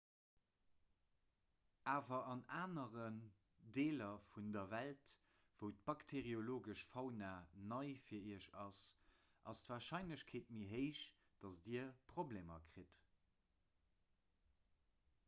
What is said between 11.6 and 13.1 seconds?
dir problemer kritt